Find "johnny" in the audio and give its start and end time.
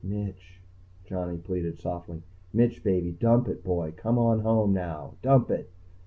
1.05-1.37